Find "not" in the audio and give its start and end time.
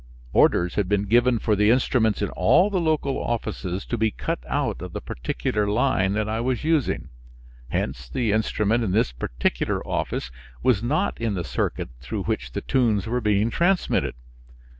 10.81-11.21